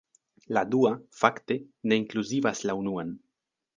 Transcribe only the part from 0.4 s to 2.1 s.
La dua, fakte, ne